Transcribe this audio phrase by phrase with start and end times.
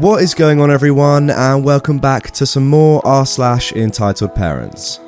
[0.00, 4.98] What is going on, everyone, and welcome back to some more r slash entitled parents.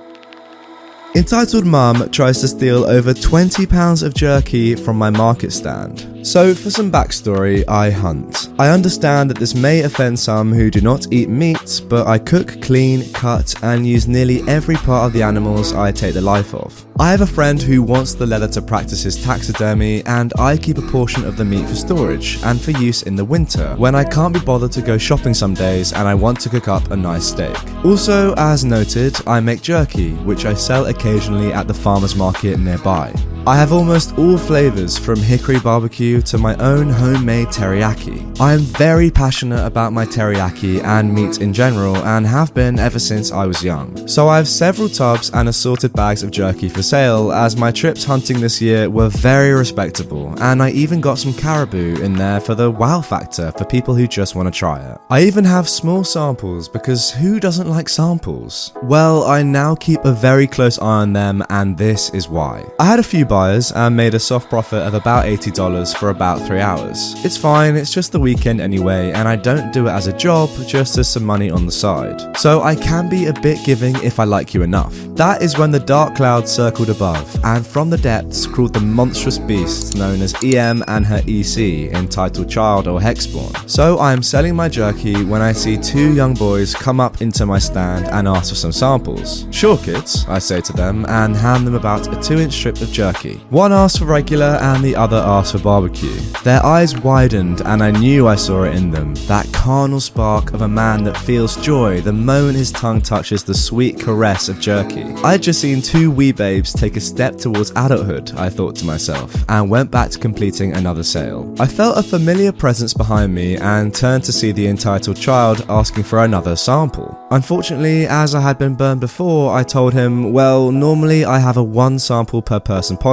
[1.15, 6.27] Entitled Mum tries to steal over £20 of jerky from my market stand.
[6.27, 8.51] So, for some backstory, I hunt.
[8.59, 12.61] I understand that this may offend some who do not eat meat, but I cook,
[12.61, 16.85] clean, cut, and use nearly every part of the animals I take the life of.
[17.03, 20.79] I have a friend who wants the leather to practice his taxidermy, and I keep
[20.79, 24.05] a portion of the meat for storage and for use in the winter when I
[24.05, 26.97] can't be bothered to go shopping some days and I want to cook up a
[26.97, 27.57] nice steak.
[27.85, 33.13] Also, as noted, I make jerky, which I sell occasionally at the farmer's market nearby.
[33.45, 38.41] I have almost all flavours from hickory barbecue to my own homemade teriyaki.
[38.41, 43.01] I am very passionate about my teriyaki and meat in general and have been ever
[43.01, 44.07] since I was young.
[44.07, 48.05] So I have several tubs and assorted bags of jerky for sale as my trips
[48.05, 52.55] hunting this year were very respectable and I even got some caribou in there for
[52.55, 54.99] the wow factor for people who just want to try it.
[55.11, 58.73] I even have small samples because who doesn't like samples?
[58.85, 62.65] Well, I now keep a very close eye on them and this is why.
[62.79, 66.39] I had a few buyers and made a soft profit of about $80 for about
[66.47, 67.15] 3 hours.
[67.25, 70.51] It's fine, it's just the weekend anyway, and I don't do it as a job,
[70.67, 72.19] just as some money on the side.
[72.37, 74.95] So I can be a bit giving if I like you enough.
[75.23, 79.39] That is when the dark cloud circled above, and from the depths crawled the monstrous
[79.39, 83.53] beasts known as EM and her EC, entitled Child or Hexborn.
[83.67, 87.47] So I am selling my jerky when I see two young boys come up into
[87.47, 89.47] my stand and ask for some samples.
[89.51, 92.91] Sure, kids, I say to them, and hand them about a 2 inch strip of
[92.93, 93.22] jerky.
[93.31, 96.15] One asked for regular and the other asked for barbecue.
[96.43, 100.63] Their eyes widened and I knew I saw it in them that carnal spark of
[100.63, 105.05] a man that feels joy the moment his tongue touches the sweet caress of jerky.
[105.23, 108.85] I had just seen two wee babes take a step towards adulthood, I thought to
[108.85, 111.55] myself, and went back to completing another sale.
[111.61, 116.05] I felt a familiar presence behind me and turned to see the entitled child asking
[116.05, 117.17] for another sample.
[117.31, 121.63] Unfortunately, as I had been burned before, I told him, well, normally I have a
[121.63, 123.12] one sample per person policy,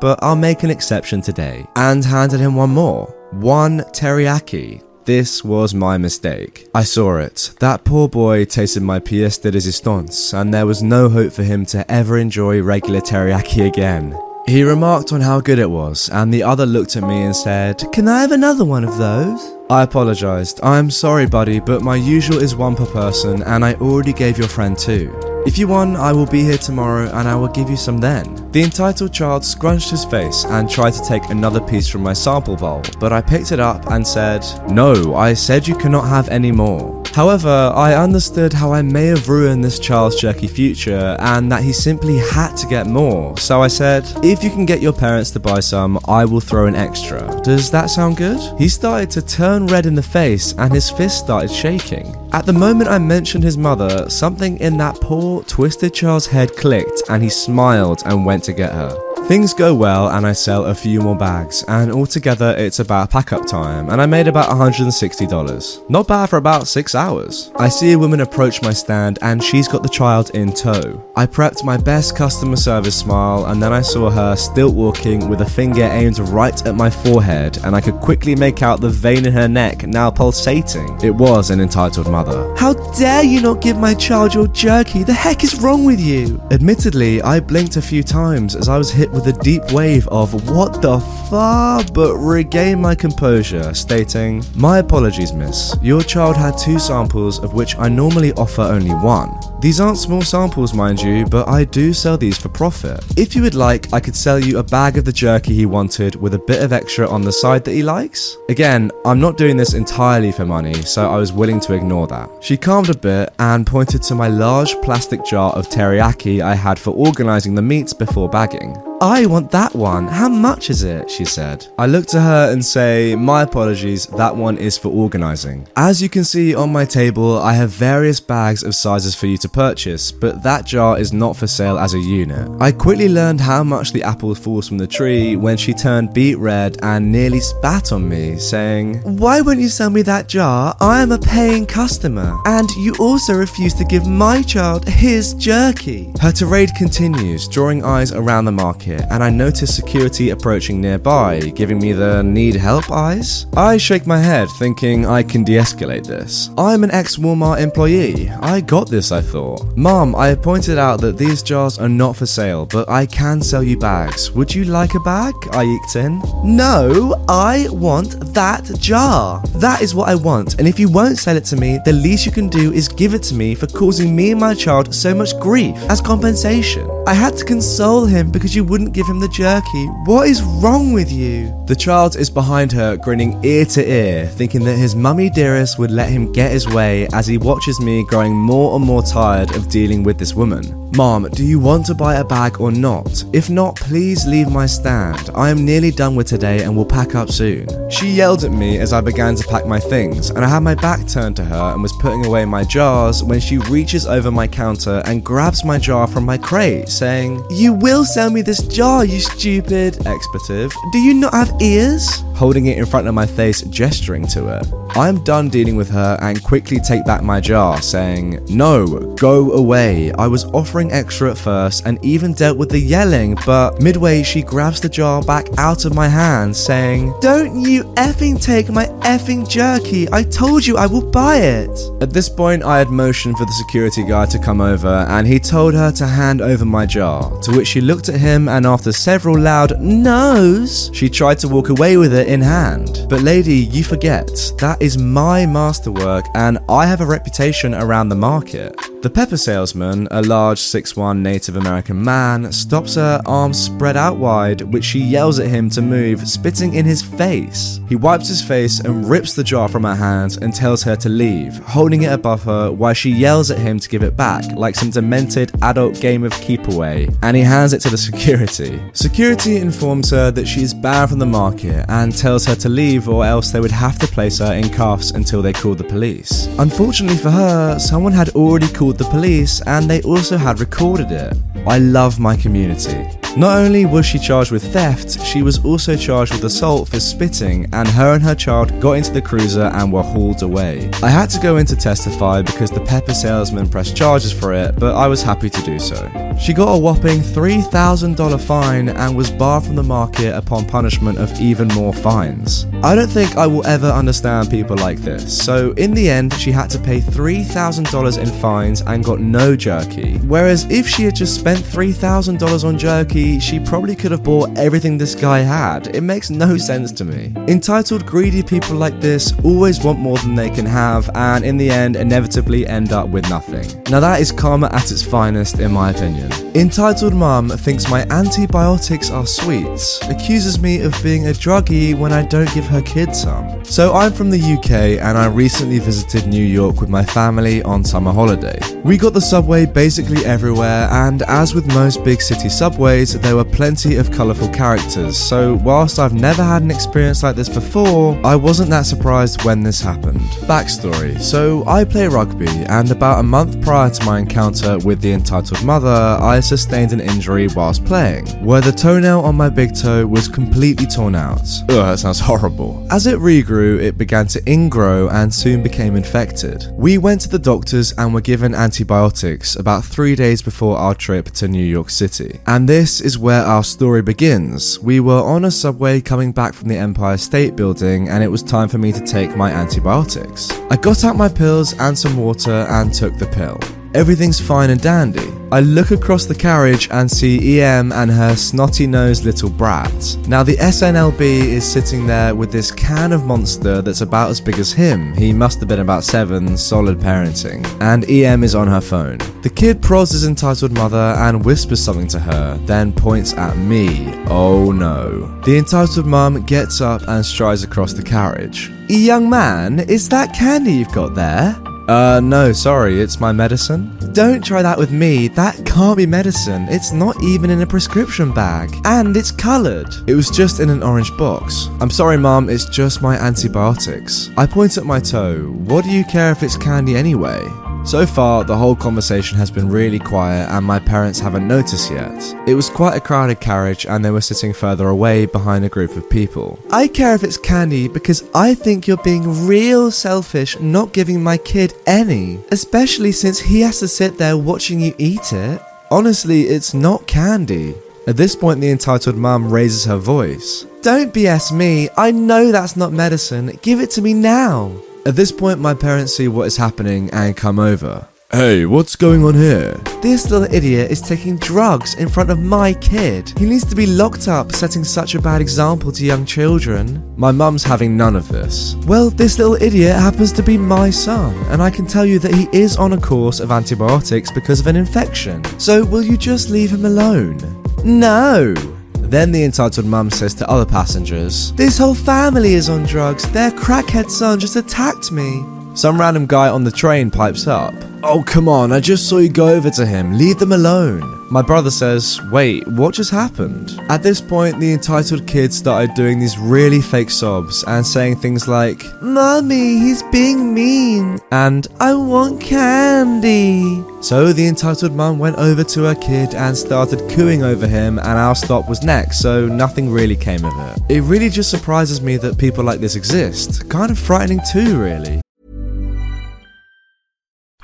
[0.00, 3.06] but I'll make an exception today, and handed him one more.
[3.32, 4.82] One teriyaki.
[5.04, 6.66] This was my mistake.
[6.74, 7.52] I saw it.
[7.60, 11.64] That poor boy tasted my pièce de résistance, and there was no hope for him
[11.66, 14.18] to ever enjoy regular teriyaki again.
[14.48, 17.82] He remarked on how good it was, and the other looked at me and said,
[17.92, 19.56] Can I have another one of those?
[19.70, 20.60] I apologised.
[20.62, 24.48] I'm sorry, buddy, but my usual is one per person, and I already gave your
[24.48, 25.35] friend two.
[25.46, 28.50] If you won, I will be here tomorrow and I will give you some then.
[28.50, 32.56] The entitled child scrunched his face and tried to take another piece from my sample
[32.56, 36.50] bowl, but I picked it up and said, No, I said you cannot have any
[36.50, 37.00] more.
[37.16, 41.72] However, I understood how I may have ruined this child's jerky future and that he
[41.72, 45.40] simply had to get more, so I said, If you can get your parents to
[45.40, 47.40] buy some, I will throw an extra.
[47.42, 48.38] Does that sound good?
[48.58, 52.14] He started to turn red in the face and his fist started shaking.
[52.32, 57.00] At the moment I mentioned his mother, something in that poor, twisted child's head clicked
[57.08, 59.05] and he smiled and went to get her.
[59.26, 63.32] Things go well and I sell a few more bags, and altogether it's about pack
[63.32, 65.90] up time, and I made about $160.
[65.90, 67.50] Not bad for about 6 hours.
[67.56, 71.04] I see a woman approach my stand and she's got the child in tow.
[71.16, 75.40] I prepped my best customer service smile and then I saw her stilt walking with
[75.40, 79.26] a finger aimed right at my forehead, and I could quickly make out the vein
[79.26, 81.00] in her neck now pulsating.
[81.02, 82.54] It was an entitled mother.
[82.56, 85.02] How dare you not give my child your jerky?
[85.02, 86.40] The heck is wrong with you?
[86.52, 90.48] Admittedly, I blinked a few times as I was hit with a deep wave of
[90.50, 91.00] what the
[91.30, 95.74] fuck, but regained my composure, stating, My apologies, miss.
[95.82, 99.40] Your child had two samples, of which I normally offer only one.
[99.60, 103.02] These aren't small samples, mind you, but I do sell these for profit.
[103.16, 106.14] If you would like, I could sell you a bag of the jerky he wanted
[106.14, 108.36] with a bit of extra on the side that he likes.
[108.50, 112.30] Again, I'm not doing this entirely for money, so I was willing to ignore that.
[112.40, 116.78] She calmed a bit and pointed to my large plastic jar of teriyaki I had
[116.78, 118.76] for organizing the meats before bagging.
[119.00, 120.08] I want that one.
[120.08, 121.10] How much is it?
[121.10, 121.66] She said.
[121.76, 125.68] I look to her and say, My apologies, that one is for organising.
[125.76, 129.36] As you can see on my table, I have various bags of sizes for you
[129.38, 132.50] to purchase, but that jar is not for sale as a unit.
[132.58, 136.38] I quickly learned how much the apple falls from the tree when she turned beet
[136.38, 140.74] red and nearly spat on me, saying, Why won't you sell me that jar?
[140.80, 142.34] I am a paying customer.
[142.46, 146.14] And you also refuse to give my child his jerky.
[146.18, 151.78] Her tirade continues, drawing eyes around the market, and I notice security approaching nearby, giving
[151.78, 153.46] me the need help eyes.
[153.56, 156.50] I shake my head, thinking I can de escalate this.
[156.56, 158.30] I'm an ex Walmart employee.
[158.40, 159.76] I got this, I thought.
[159.76, 163.42] Mom, I have pointed out that these jars are not for sale, but I can
[163.42, 164.30] sell you bags.
[164.32, 165.34] Would you like a bag?
[165.52, 166.22] I eked in.
[166.44, 169.42] No, I want that jar.
[169.56, 172.26] That is what I want, and if you won't sell it to me, the least
[172.26, 175.14] you can do is give it to me for causing me and my child so
[175.14, 176.90] much grief as compensation.
[177.06, 179.86] I had to console him because you wouldn't give him the jerky.
[180.04, 181.50] What is wrong with you?
[181.64, 185.90] The child is behind her, grinning ear to ear, thinking that his mummy dearest would
[185.90, 189.70] let him get his way as he watches me growing more and more tired of
[189.70, 190.86] dealing with this woman.
[190.94, 193.24] Mom, do you want to buy a bag or not?
[193.32, 195.30] If not, please leave my stand.
[195.34, 197.66] I am nearly done with today and will pack up soon.
[197.90, 200.74] She yelled at me as I began to pack my things, and I had my
[200.74, 204.46] back turned to her and was putting away my jars when she reaches over my
[204.46, 209.04] counter and grabs my jar from my crate, saying, You will sell me this jar,
[209.04, 210.72] you stupid expletive.
[210.92, 212.22] Do you not have ears?
[212.34, 214.66] Holding it in front of my face, gesturing to it.
[214.96, 218.86] I am done dealing with her and quickly take back my jar, saying, No,
[219.16, 220.12] go away.
[220.12, 224.42] I was offering extra at first and even dealt with the yelling, but midway she
[224.42, 229.48] grabs the jar back out of my hand, saying, Don't you effing take my effing
[229.48, 230.06] jerky.
[230.12, 231.78] I told you I will buy it.
[232.00, 235.38] At this point, I had motioned for the security guard to come over and he
[235.38, 238.90] told her to hand over my jar, to which she looked at him and after
[238.90, 243.04] several loud no's, she tried to walk away with it in hand.
[243.06, 248.16] But lady, you forget, that is my masterwork and I have a reputation around the
[248.16, 248.74] market.
[249.06, 254.62] The pepper salesman, a large 6'1 Native American man, stops her, arms spread out wide,
[254.62, 257.78] which she yells at him to move, spitting in his face.
[257.88, 261.08] He wipes his face and rips the jar from her hands and tells her to
[261.08, 264.74] leave, holding it above her while she yells at him to give it back, like
[264.74, 268.82] some demented adult game of keep away, and he hands it to the security.
[268.92, 273.08] Security informs her that she is banned from the market and tells her to leave
[273.08, 276.48] or else they would have to place her in cuffs until they call the police.
[276.58, 281.36] Unfortunately for her, someone had already called the police and they also had recorded it.
[281.66, 283.25] I love my community.
[283.36, 287.68] Not only was she charged with theft, she was also charged with assault for spitting,
[287.74, 290.90] and her and her child got into the cruiser and were hauled away.
[291.02, 294.76] I had to go in to testify because the pepper salesman pressed charges for it,
[294.78, 296.10] but I was happy to do so.
[296.40, 301.38] She got a whopping $3,000 fine and was barred from the market upon punishment of
[301.38, 302.66] even more fines.
[302.82, 306.52] I don't think I will ever understand people like this, so in the end, she
[306.52, 310.16] had to pay $3,000 in fines and got no jerky.
[310.20, 314.96] Whereas if she had just spent $3,000 on jerky, she probably could have bought everything
[314.96, 315.94] this guy had.
[315.94, 317.32] It makes no sense to me.
[317.48, 321.68] Entitled, greedy people like this always want more than they can have, and in the
[321.68, 323.66] end, inevitably end up with nothing.
[323.90, 326.30] Now, that is karma at its finest, in my opinion.
[326.54, 332.24] Entitled mum thinks my antibiotics are sweets, accuses me of being a druggie when I
[332.26, 333.64] don't give her kids some.
[333.64, 337.82] So, I'm from the UK and I recently visited New York with my family on
[337.82, 338.58] summer holiday.
[338.84, 343.44] We got the subway basically everywhere, and as with most big city subways, there were
[343.44, 345.16] plenty of colourful characters.
[345.16, 349.62] So, whilst I've never had an experience like this before, I wasn't that surprised when
[349.62, 350.20] this happened.
[350.48, 355.12] Backstory So, I play rugby, and about a month prior to my encounter with the
[355.12, 360.06] entitled mother, I sustained an injury whilst playing, where the toenail on my big toe
[360.06, 361.46] was completely torn out.
[361.68, 362.86] Ugh, that sounds horrible.
[362.90, 366.66] As it regrew, it began to ingrow and soon became infected.
[366.72, 371.30] We went to the doctors and were given antibiotics about three days before our trip
[371.32, 372.40] to New York City.
[372.46, 374.78] And this is where our story begins.
[374.80, 378.42] We were on a subway coming back from the Empire State Building, and it was
[378.42, 380.50] time for me to take my antibiotics.
[380.70, 383.58] I got out my pills and some water and took the pill.
[383.94, 385.35] Everything's fine and dandy.
[385.52, 390.16] I look across the carriage and see EM and her snotty nosed little brat.
[390.26, 394.58] Now, the SNLB is sitting there with this can of monster that's about as big
[394.58, 395.14] as him.
[395.14, 397.64] He must have been about seven, solid parenting.
[397.80, 399.18] And EM is on her phone.
[399.42, 404.12] The kid prods his entitled mother and whispers something to her, then points at me.
[404.28, 405.28] Oh no.
[405.42, 408.72] The entitled mum gets up and strides across the carriage.
[408.88, 411.56] Young man, is that candy you've got there?
[411.88, 413.96] Uh, no, sorry, it's my medicine.
[414.12, 416.66] Don't try that with me, that can't be medicine.
[416.68, 418.74] It's not even in a prescription bag.
[418.84, 419.94] And it's coloured.
[420.06, 421.68] It was just in an orange box.
[421.80, 424.30] I'm sorry, Mum, it's just my antibiotics.
[424.36, 425.42] I point at my toe.
[425.66, 427.40] What do you care if it's candy anyway?
[427.86, 432.34] So far, the whole conversation has been really quiet, and my parents haven't noticed yet.
[432.48, 435.96] It was quite a crowded carriage, and they were sitting further away behind a group
[435.96, 436.58] of people.
[436.72, 441.38] I care if it's candy because I think you're being real selfish not giving my
[441.38, 445.62] kid any, especially since he has to sit there watching you eat it.
[445.88, 447.76] Honestly, it's not candy.
[448.08, 450.66] At this point, the entitled mum raises her voice.
[450.82, 453.56] Don't BS me, I know that's not medicine.
[453.62, 454.72] Give it to me now.
[455.06, 458.08] At this point, my parents see what is happening and come over.
[458.32, 459.74] Hey, what's going on here?
[460.02, 463.32] This little idiot is taking drugs in front of my kid.
[463.38, 467.14] He needs to be locked up, setting such a bad example to young children.
[467.16, 468.74] My mum's having none of this.
[468.84, 472.34] Well, this little idiot happens to be my son, and I can tell you that
[472.34, 475.44] he is on a course of antibiotics because of an infection.
[475.60, 477.38] So, will you just leave him alone?
[477.84, 478.75] No!
[479.08, 483.28] Then the entitled mum says to other passengers, This whole family is on drugs.
[483.30, 485.55] Their crackhead son just attacked me.
[485.76, 487.74] Some random guy on the train pipes up.
[488.02, 490.16] Oh, come on, I just saw you go over to him.
[490.16, 491.02] Leave them alone.
[491.30, 493.78] My brother says, Wait, what just happened?
[493.90, 498.48] At this point, the entitled kid started doing these really fake sobs and saying things
[498.48, 503.82] like, Mummy, he's being mean, and I want candy.
[504.00, 508.08] So the entitled mum went over to her kid and started cooing over him, and
[508.18, 510.96] our stop was next, so nothing really came of it.
[510.96, 513.68] It really just surprises me that people like this exist.
[513.68, 515.20] Kind of frightening too, really.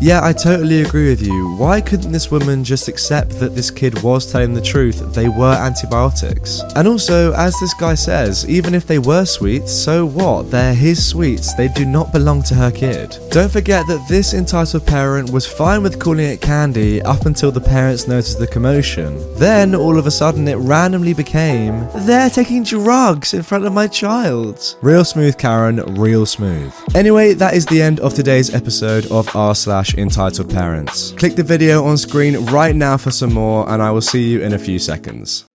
[0.00, 1.54] Yeah, I totally agree with you.
[1.56, 5.12] Why couldn't this woman just accept that this kid was telling the truth?
[5.12, 6.62] They were antibiotics.
[6.74, 10.50] And also, as this guy says, even if they were sweets, so what?
[10.50, 11.52] They're his sweets.
[11.52, 13.18] They do not belong to her kid.
[13.30, 17.60] Don't forget that this entitled parent was fine with calling it candy up until the
[17.60, 19.18] parents noticed the commotion.
[19.34, 23.86] Then, all of a sudden, it randomly became, they're taking drugs in front of my
[23.86, 24.78] child.
[24.80, 26.72] Real smooth, Karen, real smooth.
[26.94, 31.12] Anyway, that is the end of today's episode of r slash entitled parents.
[31.12, 34.40] Click the video on screen right now for some more, and I will see you
[34.40, 35.46] in a few seconds.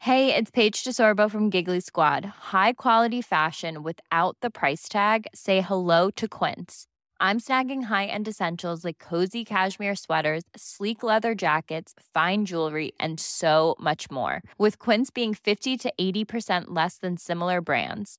[0.00, 2.24] Hey, it's Paige DeSorbo from Giggly Squad.
[2.24, 5.26] High quality fashion without the price tag.
[5.34, 6.86] Say hello to Quince.
[7.18, 13.74] I'm snagging high-end essentials like cozy cashmere sweaters, sleek leather jackets, fine jewelry, and so
[13.80, 14.42] much more.
[14.58, 18.18] With Quince being 50 to 80% less than similar brands.